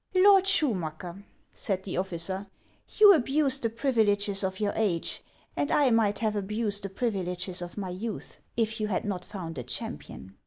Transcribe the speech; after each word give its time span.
"Lord 0.15 0.45
Schumacker," 0.47 1.23
said 1.53 1.83
the 1.83 1.97
officer," 1.97 2.47
you 2.97 3.13
abused 3.13 3.61
the 3.61 3.69
privileges 3.69 4.43
of 4.43 4.59
your 4.59 4.73
age, 4.75 5.23
and 5.55 5.69
I 5.69 5.91
might 5.91 6.17
have 6.17 6.35
abused 6.35 6.81
the 6.81 6.89
privileges 6.89 7.61
of 7.61 7.77
my 7.77 7.89
youth, 7.89 8.39
if 8.57 8.79
you 8.79 8.87
had 8.87 9.05
not 9.05 9.23
found 9.23 9.59
a 9.59 9.63
champion. 9.63 10.37